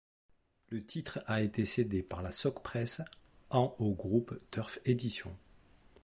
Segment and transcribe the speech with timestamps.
[0.69, 3.03] Le titre a été cédé par la Socpresse
[3.51, 5.37] en au groupe Turf Éditions.